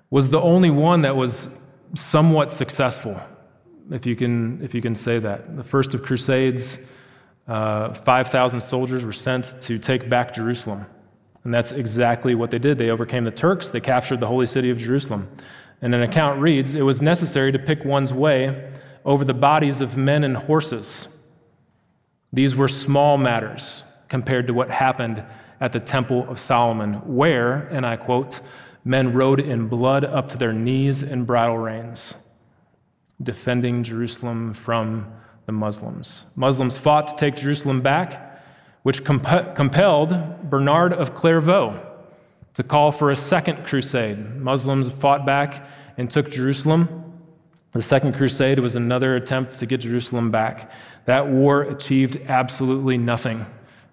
[0.10, 1.50] was the only one that was
[1.96, 3.20] somewhat successful,
[3.92, 5.58] if you can, if you can say that.
[5.58, 6.78] The first of crusades
[7.48, 10.86] uh, 5,000 soldiers were sent to take back Jerusalem.
[11.44, 12.78] And that's exactly what they did.
[12.78, 15.30] They overcame the Turks, they captured the holy city of Jerusalem.
[15.82, 18.72] And an account reads it was necessary to pick one's way
[19.04, 21.10] over the bodies of men and horses.
[22.32, 25.24] These were small matters compared to what happened
[25.64, 28.42] at the Temple of Solomon, where, and I quote,
[28.84, 32.16] men rode in blood up to their knees in bridle reins,
[33.22, 35.10] defending Jerusalem from
[35.46, 36.26] the Muslims.
[36.36, 38.44] Muslims fought to take Jerusalem back,
[38.82, 41.80] which comp- compelled Bernard of Clairvaux
[42.56, 44.20] to call for a second crusade.
[44.36, 45.66] Muslims fought back
[45.98, 47.22] and took Jerusalem.
[47.72, 50.72] The Second Crusade was another attempt to get Jerusalem back.
[51.06, 53.46] That war achieved absolutely nothing.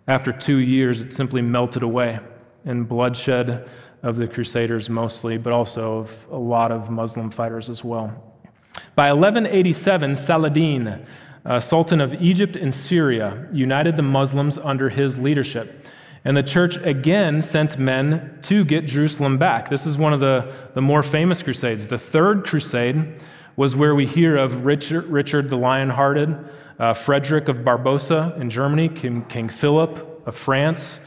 [0.09, 2.19] After two years, it simply melted away
[2.65, 3.69] in bloodshed
[4.03, 8.07] of the Crusaders mostly, but also of a lot of Muslim fighters as well.
[8.95, 11.05] By 1187, Saladin,
[11.59, 15.85] Sultan of Egypt and Syria, united the Muslims under his leadership.
[16.25, 19.71] And the church again sent men to get Jerusalem back.
[19.71, 21.89] This is one of the, the more famous crusades.
[21.89, 23.15] The third crusade
[23.57, 26.37] was where we hear of Richard, Richard the Lion-Hearted,
[26.81, 30.99] uh, Frederick of Barbosa in Germany, King, King Philip of France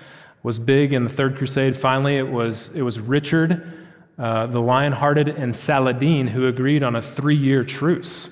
[0.42, 1.76] was big in the third crusade.
[1.76, 3.74] Finally, it was, it was Richard
[4.18, 8.30] uh, the lion hearted and Saladin, who agreed on a three year truce.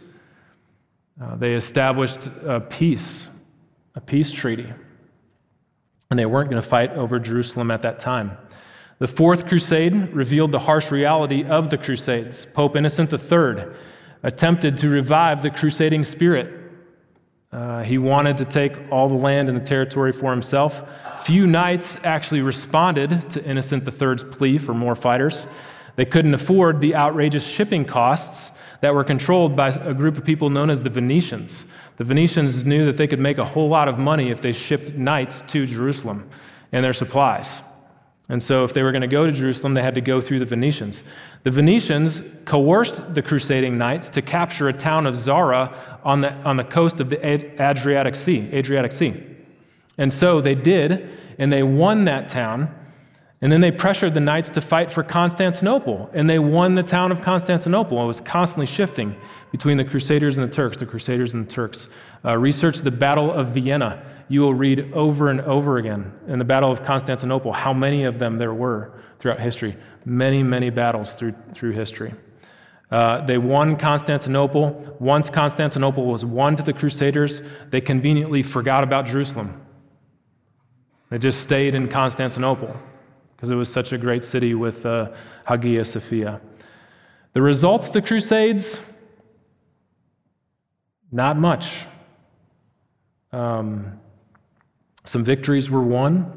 [1.21, 3.30] Uh, they established a peace,
[3.95, 4.71] a peace treaty,
[6.10, 8.38] and they weren't going to fight over Jerusalem at that time.
[8.99, 12.45] The Fourth Crusade revealed the harsh reality of the Crusades.
[12.45, 13.65] Pope Innocent III
[14.21, 16.61] attempted to revive the crusading spirit.
[17.52, 20.84] Uh, he wanted to take all the land and the territory for himself.
[21.26, 25.48] Few knights actually responded to Innocent III's plea for more fighters.
[25.98, 30.50] They couldn't afford the outrageous shipping costs that were controlled by a group of people
[30.50, 31.66] known as the Venetians.
[31.98, 34.94] The Venetians knew that they could make a whole lot of money if they shipped
[34.94, 36.30] knights to Jerusalem
[36.72, 37.64] and their supplies.
[38.30, 40.40] And so, if they were going to go to Jerusalem, they had to go through
[40.40, 41.04] the Venetians.
[41.44, 46.56] The Venetians coerced the crusading knights to capture a town of Zara on the, on
[46.56, 47.26] the coast of the
[47.62, 49.22] Adriatic Sea, Adriatic Sea.
[49.98, 52.74] And so they did, and they won that town.
[53.41, 57.12] And then they pressured the knights to fight for Constantinople, and they won the town
[57.12, 58.01] of Constantinople.
[58.01, 59.15] It was constantly shifting
[59.51, 61.88] between the Crusaders and the Turks, the Crusaders and the Turks.
[62.23, 66.45] Uh, research the Battle of Vienna you will read over and over again in the
[66.45, 69.75] Battle of Constantinople how many of them there were throughout history.
[70.06, 72.13] Many, many battles through, through history.
[72.89, 74.97] Uh, they won Constantinople.
[74.99, 79.65] Once Constantinople was won to the Crusaders, they conveniently forgot about Jerusalem.
[81.10, 82.80] They just stayed in Constantinople
[83.41, 85.10] because it was such a great city with uh,
[85.45, 86.39] Hagia Sophia.
[87.34, 88.80] The results of the Crusades,
[91.12, 91.88] not much.
[93.32, 93.99] Um,
[95.06, 96.32] some victories were won.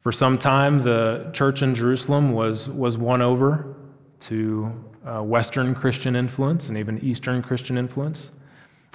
[0.00, 3.76] For some time, the church in Jerusalem was, was won over
[4.20, 4.72] to
[5.06, 8.32] uh, Western Christian influence and even Eastern Christian influence.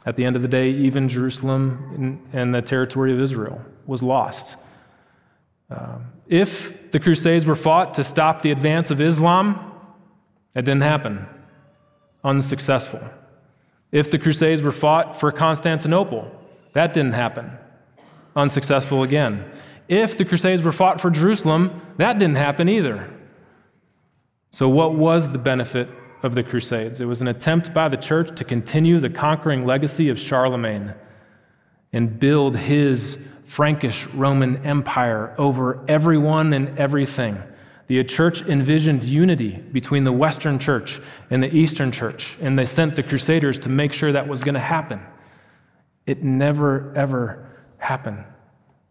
[0.06, 4.58] At the end of the day, even Jerusalem and the territory of Israel was lost.
[5.72, 9.74] Uh, if the Crusades were fought to stop the advance of Islam,
[10.54, 11.28] that didn't happen.
[12.24, 13.02] Unsuccessful.
[13.92, 16.30] If the Crusades were fought for Constantinople,
[16.74, 17.58] that didn't happen
[18.40, 19.50] unsuccessful again.
[19.88, 23.12] If the Crusades were fought for Jerusalem, that didn't happen either.
[24.52, 25.90] So, what was the benefit
[26.24, 27.02] of the Crusades?
[27.02, 30.94] It was an attempt by the church to continue the conquering legacy of Charlemagne
[31.94, 33.18] and build his
[33.50, 37.42] Frankish Roman Empire over everyone and everything.
[37.88, 42.96] The church envisioned unity between the Western church and the Eastern church, and they sent
[42.96, 45.02] the Crusaders to make sure that was going to happen.
[46.06, 48.24] It never, ever happened.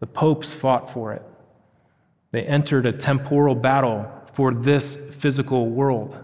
[0.01, 1.23] The popes fought for it.
[2.31, 6.17] They entered a temporal battle for this physical world,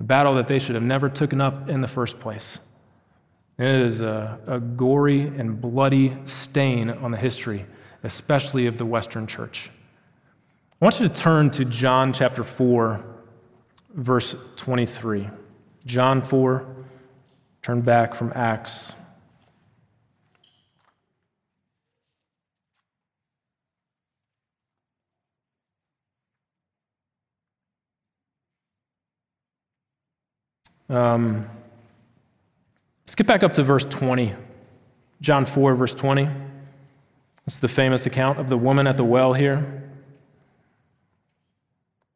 [0.00, 2.60] a battle that they should have never taken up in the first place.
[3.58, 7.64] It is a, a gory and bloody stain on the history,
[8.02, 9.70] especially of the Western church.
[10.80, 13.02] I want you to turn to John chapter 4,
[13.94, 15.30] verse 23.
[15.86, 16.66] John 4,
[17.62, 18.92] turn back from Acts
[30.88, 31.48] Um,
[33.16, 34.34] skip back up to verse 20.
[35.22, 36.28] John 4, verse 20.
[37.46, 39.90] It's the famous account of the woman at the well here.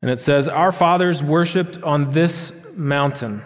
[0.02, 3.40] And it says, Our fathers worshiped on this mountain.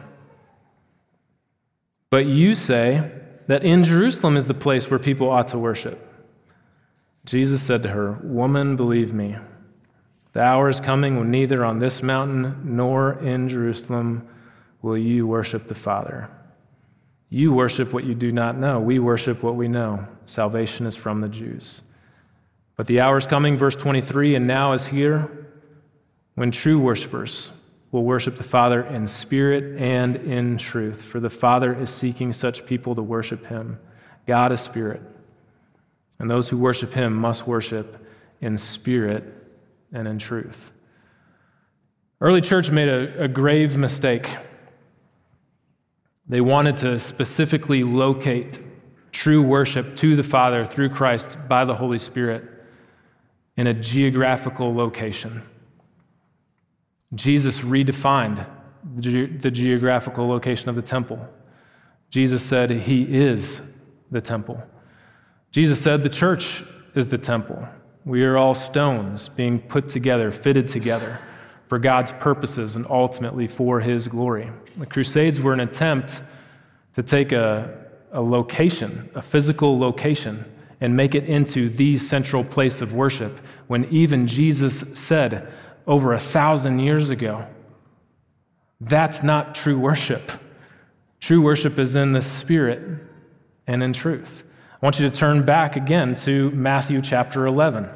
[2.10, 3.12] But you say
[3.46, 6.12] that in Jerusalem is the place where people ought to worship.
[7.24, 9.36] Jesus said to her, Woman, believe me,
[10.32, 14.26] the hour is coming when neither on this mountain nor in Jerusalem
[14.82, 16.28] will you worship the Father.
[17.30, 18.80] You worship what you do not know.
[18.80, 20.06] We worship what we know.
[20.26, 21.82] Salvation is from the Jews.
[22.76, 25.30] But the hour is coming, verse 23, and now is here
[26.34, 27.50] when true worshipers
[27.92, 31.00] will worship the Father in spirit and in truth.
[31.00, 33.78] For the Father is seeking such people to worship him.
[34.26, 35.00] God is spirit,
[36.18, 38.04] and those who worship him must worship
[38.40, 39.24] in spirit
[39.92, 40.72] and in truth.
[42.20, 44.28] Early church made a, a grave mistake.
[46.26, 48.58] They wanted to specifically locate
[49.12, 52.44] true worship to the Father through Christ by the Holy Spirit
[53.56, 55.42] in a geographical location.
[57.14, 58.44] Jesus redefined
[58.96, 61.18] the geographical location of the temple.
[62.10, 63.60] Jesus said he is
[64.10, 64.62] the temple.
[65.52, 66.64] Jesus said the church
[66.94, 67.66] is the temple.
[68.04, 71.18] We are all stones being put together, fitted together
[71.68, 74.50] for God's purposes and ultimately for his glory.
[74.76, 76.20] The Crusades were an attempt
[76.94, 80.44] to take a, a location, a physical location,
[80.80, 85.52] and make it into the central place of worship when even Jesus said
[85.86, 87.46] over a thousand years ago
[88.80, 90.32] That's not true worship.
[91.20, 93.00] True worship is in the Spirit
[93.66, 94.44] and in truth.
[94.82, 97.88] I want you to turn back again to Matthew chapter 11.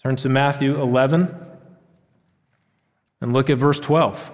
[0.00, 1.49] Turn to Matthew 11
[3.20, 4.32] and look at verse 12.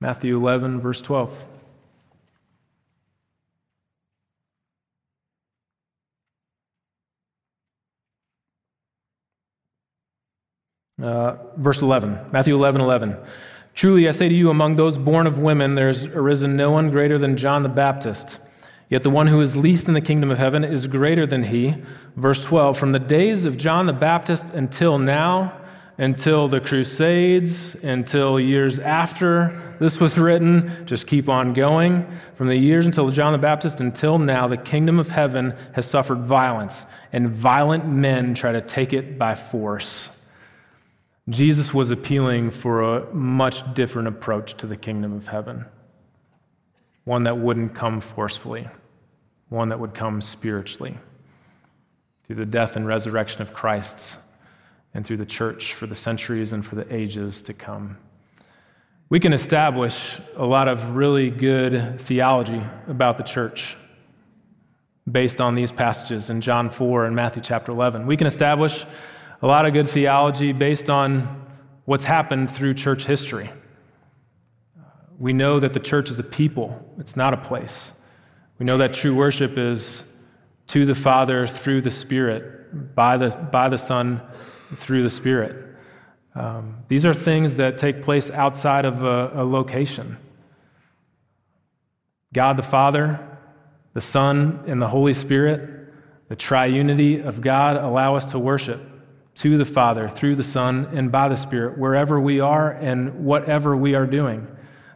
[0.00, 1.46] Matthew 11, verse 12.
[11.02, 13.16] Uh, verse 11, Matthew 11, 11.
[13.74, 16.90] Truly, I say to you, among those born of women, there has arisen no one
[16.90, 18.38] greater than John the Baptist.
[18.94, 21.74] Yet the one who is least in the kingdom of heaven is greater than he.
[22.14, 25.60] Verse 12, from the days of John the Baptist until now,
[25.98, 32.06] until the Crusades, until years after this was written, just keep on going.
[32.36, 36.20] From the years until John the Baptist until now, the kingdom of heaven has suffered
[36.20, 40.12] violence, and violent men try to take it by force.
[41.28, 45.64] Jesus was appealing for a much different approach to the kingdom of heaven,
[47.02, 48.68] one that wouldn't come forcefully,
[49.54, 50.98] one that would come spiritually
[52.26, 54.18] through the death and resurrection of Christ
[54.92, 57.96] and through the church for the centuries and for the ages to come.
[59.08, 63.76] We can establish a lot of really good theology about the church
[65.10, 68.06] based on these passages in John 4 and Matthew chapter 11.
[68.06, 68.84] We can establish
[69.42, 71.46] a lot of good theology based on
[71.84, 73.50] what's happened through church history.
[75.18, 77.92] We know that the church is a people, it's not a place.
[78.58, 80.04] We know that true worship is
[80.68, 84.20] to the Father through the Spirit, by the, by the Son
[84.76, 85.76] through the Spirit.
[86.34, 90.16] Um, these are things that take place outside of a, a location.
[92.32, 93.20] God the Father,
[93.92, 95.92] the Son, and the Holy Spirit,
[96.28, 98.80] the triunity of God, allow us to worship
[99.36, 103.76] to the Father through the Son and by the Spirit, wherever we are and whatever
[103.76, 104.46] we are doing.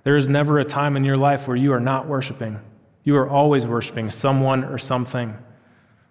[0.04, 2.60] There is never a time in your life where you are not worshiping.
[3.08, 5.34] You are always worshiping someone or something.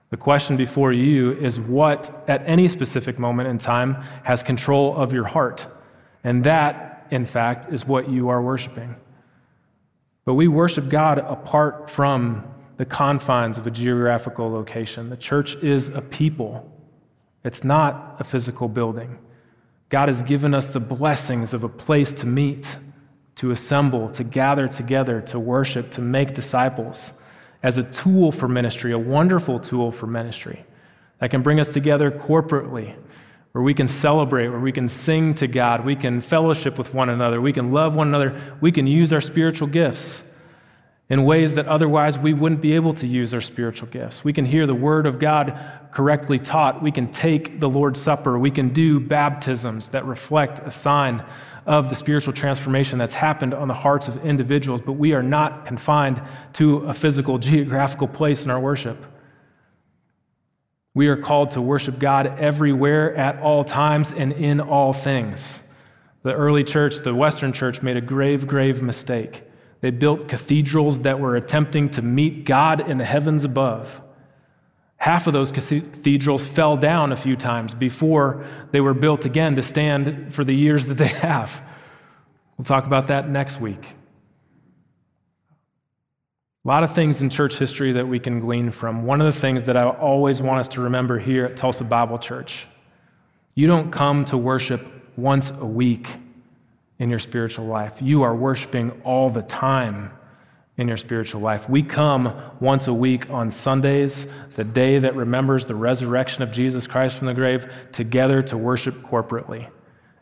[0.10, 5.14] The question before you is what, at any specific moment in time, has control of
[5.14, 5.68] your heart?
[6.24, 8.96] And that, in fact, is what you are worshiping.
[10.26, 12.44] But we worship God apart from
[12.78, 15.12] the confines of a geographical location.
[15.12, 16.68] The church is a people
[17.44, 19.20] it's not a physical building.
[19.90, 22.76] God has given us the blessings of a place to meet,
[23.38, 27.14] to assemble, to gather together, to worship, to make disciples
[27.64, 30.66] as a tool for ministry, a wonderful tool for ministry
[31.20, 32.96] that can bring us together corporately,
[33.52, 37.10] where we can celebrate, where we can sing to God, we can fellowship with one
[37.10, 40.24] another, we can love one another, we can use our spiritual gifts
[41.10, 44.24] in ways that otherwise we wouldn't be able to use our spiritual gifts.
[44.24, 45.58] We can hear the Word of God
[45.92, 46.82] correctly taught.
[46.82, 48.38] We can take the Lord's Supper.
[48.38, 51.24] We can do baptisms that reflect a sign
[51.68, 55.66] of the spiritual transformation that's happened on the hearts of individuals, but we are not
[55.66, 56.22] confined
[56.54, 59.06] to a physical, geographical place in our worship.
[60.96, 65.62] We are called to worship God everywhere, at all times, and in all things.
[66.24, 69.44] The early church, the Western church, made a grave, grave mistake.
[69.82, 74.02] They built cathedrals that were attempting to meet God in the heavens above.
[74.98, 79.62] Half of those cathedrals fell down a few times before they were built again to
[79.62, 81.64] stand for the years that they have.
[82.58, 83.96] We'll talk about that next week.
[86.66, 89.06] A lot of things in church history that we can glean from.
[89.06, 92.20] One of the things that I always want us to remember here at Tulsa Bible
[92.20, 92.68] Church
[93.56, 94.86] you don't come to worship
[95.18, 96.08] once a week
[97.00, 100.12] in your spiritual life, you are worshiping all the time
[100.78, 101.68] in your spiritual life.
[101.68, 106.86] We come once a week on Sundays, the day that remembers the resurrection of Jesus
[106.86, 109.70] Christ from the grave, together to worship corporately.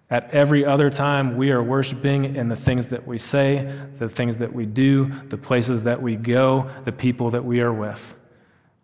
[0.10, 4.38] At every other time, we are worshiping in the things that we say, the things
[4.38, 8.18] that we do, the places that we go, the people that we are with.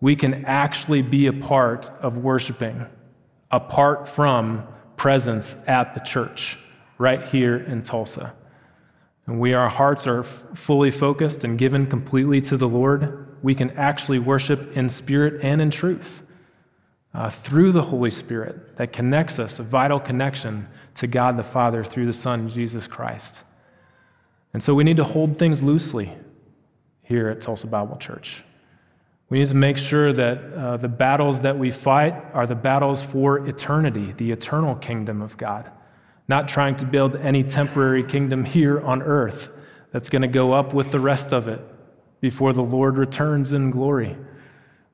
[0.01, 2.85] We can actually be a part of worshiping
[3.51, 4.67] apart from
[4.97, 6.57] presence at the church
[6.97, 8.33] right here in Tulsa
[9.27, 13.71] and we our hearts are fully focused and given completely to the Lord, we can
[13.71, 16.23] actually worship in spirit and in truth
[17.13, 21.83] uh, through the Holy Spirit that connects us, a vital connection to God the Father
[21.83, 23.41] through the Son, Jesus Christ.
[24.53, 26.13] And so we need to hold things loosely
[27.03, 28.43] here at Tulsa Bible Church.
[29.29, 33.01] We need to make sure that uh, the battles that we fight are the battles
[33.01, 35.71] for eternity, the eternal kingdom of God
[36.27, 39.49] not trying to build any temporary kingdom here on earth
[39.91, 41.61] that's going to go up with the rest of it
[42.21, 44.15] before the Lord returns in glory.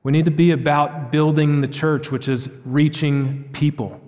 [0.02, 4.00] We need to be about building the church, which is reaching people,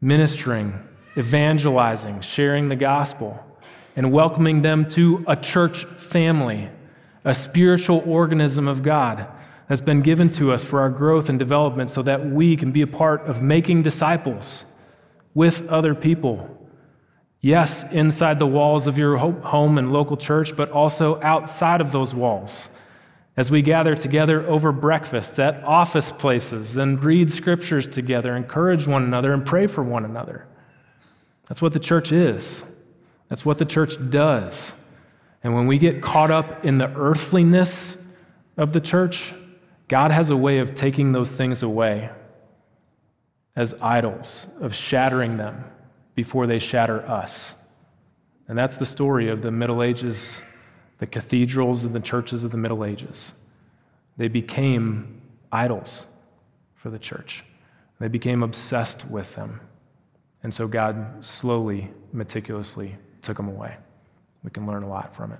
[0.00, 0.88] ministering
[1.18, 3.44] evangelizing, sharing the gospel,
[3.96, 6.70] and welcoming them to a church family,
[7.24, 9.26] a spiritual organism of God
[9.68, 12.82] that's been given to us for our growth and development so that we can be
[12.82, 14.64] a part of making disciples
[15.38, 16.50] with other people.
[17.40, 22.12] Yes, inside the walls of your home and local church, but also outside of those
[22.12, 22.68] walls
[23.36, 29.04] as we gather together over breakfast at office places and read scriptures together, encourage one
[29.04, 30.44] another, and pray for one another.
[31.46, 32.64] That's what the church is.
[33.28, 34.74] That's what the church does.
[35.44, 37.96] And when we get caught up in the earthliness
[38.56, 39.32] of the church,
[39.86, 42.10] God has a way of taking those things away
[43.58, 45.64] as idols, of shattering them
[46.14, 47.56] before they shatter us.
[48.46, 50.42] And that's the story of the Middle Ages
[50.98, 53.32] the cathedrals and the churches of the Middle Ages.
[54.16, 55.20] They became
[55.52, 56.06] idols
[56.74, 57.44] for the church.
[58.00, 59.60] They became obsessed with them.
[60.42, 63.76] And so God slowly, meticulously took them away.
[64.42, 65.38] We can learn a lot from it.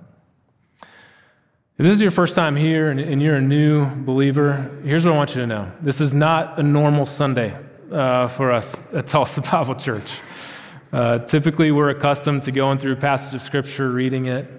[1.77, 5.17] If this is your first time here and, you're a new believer, here's what I
[5.17, 5.69] want you to know.
[5.81, 7.53] This is not a normal Sunday
[7.91, 10.19] uh, for us at Tulsa Bible Church.
[10.91, 14.49] Uh, typically, we're accustomed to going through a passage of Scripture, reading it,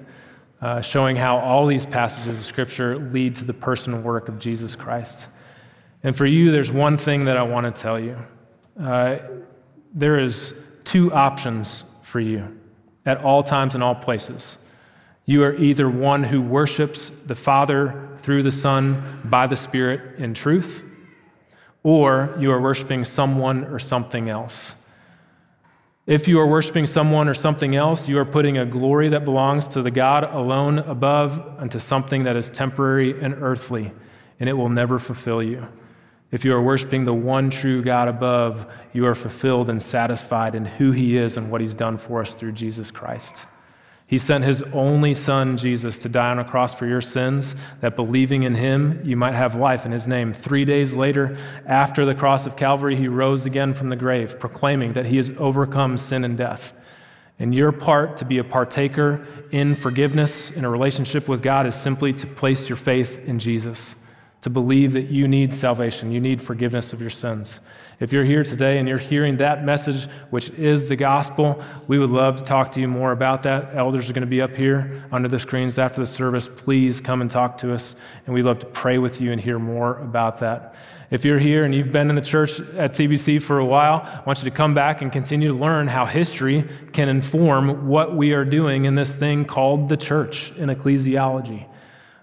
[0.60, 4.38] uh, showing how all these passages of Scripture lead to the person and work of
[4.38, 5.28] Jesus Christ.
[6.02, 8.16] And for you, there's one thing that I want to tell you.
[8.80, 9.18] Uh,
[9.92, 10.54] there is
[10.84, 12.58] two options for you
[13.06, 14.58] at all times and all places.
[15.26, 20.34] You are either one who worships the Father through the Son by the Spirit in
[20.34, 20.84] truth,
[21.82, 24.74] or you are worshiping someone or something else.
[26.06, 29.68] If you are worshiping someone or something else, you are putting a glory that belongs
[29.68, 33.92] to the God alone above unto something that is temporary and earthly,
[34.40, 35.66] and it will never fulfill you.
[36.32, 40.64] If you are worshiping the one true God above, you are fulfilled and satisfied in
[40.64, 43.46] who He is and what He's done for us through Jesus Christ.
[44.10, 47.94] He sent his only son, Jesus, to die on a cross for your sins, that
[47.94, 50.32] believing in him, you might have life in his name.
[50.32, 54.94] Three days later, after the cross of Calvary, he rose again from the grave, proclaiming
[54.94, 56.72] that he has overcome sin and death.
[57.38, 61.76] And your part to be a partaker in forgiveness, in a relationship with God, is
[61.76, 63.94] simply to place your faith in Jesus,
[64.40, 67.60] to believe that you need salvation, you need forgiveness of your sins.
[68.00, 72.08] If you're here today and you're hearing that message, which is the gospel, we would
[72.08, 73.76] love to talk to you more about that.
[73.76, 76.48] Elders are going to be up here under the screens after the service.
[76.48, 79.58] Please come and talk to us, and we'd love to pray with you and hear
[79.58, 80.76] more about that.
[81.10, 84.22] If you're here and you've been in the church at TBC for a while, I
[84.24, 88.32] want you to come back and continue to learn how history can inform what we
[88.32, 91.66] are doing in this thing called the church in ecclesiology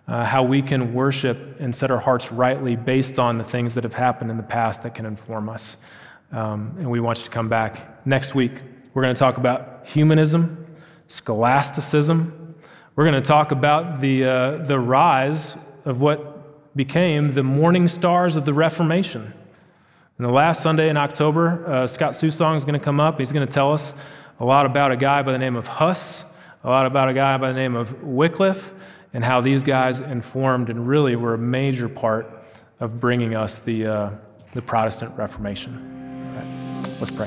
[0.07, 3.83] uh, how we can worship and set our hearts rightly based on the things that
[3.83, 5.77] have happened in the past that can inform us.
[6.31, 8.53] Um, and we want you to come back next week.
[8.93, 10.65] We're going to talk about humanism,
[11.07, 12.55] scholasticism.
[12.95, 18.35] We're going to talk about the, uh, the rise of what became the morning stars
[18.35, 19.33] of the Reformation.
[20.17, 23.19] And the last Sunday in October, uh, Scott Susong is going to come up.
[23.19, 23.93] He's going to tell us
[24.39, 26.25] a lot about a guy by the name of Huss,
[26.63, 28.73] a lot about a guy by the name of Wycliffe,
[29.17, 32.43] and how these guys informed and really were a major part
[32.79, 34.11] of bringing us the, uh,
[34.53, 35.73] the Protestant Reformation.
[36.99, 37.25] Let's pray.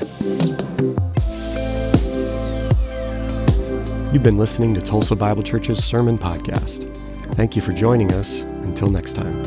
[4.13, 6.89] You've been listening to Tulsa Bible Church's Sermon Podcast.
[7.33, 8.43] Thank you for joining us.
[8.43, 9.41] Until next time.